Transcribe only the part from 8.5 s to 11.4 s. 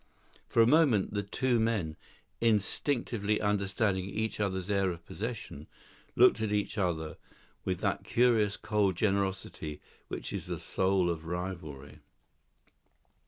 cold generosity which is the soul of